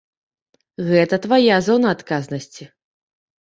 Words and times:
Гэта 0.87 1.19
твая 1.27 1.57
зона 1.69 1.87
адказнасці. 1.99 2.63